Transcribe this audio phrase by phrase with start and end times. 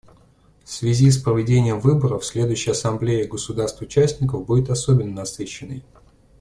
[0.63, 5.83] В связи с проведением выборов следующая Ассамблея государств-участников будет особенно насыщенной.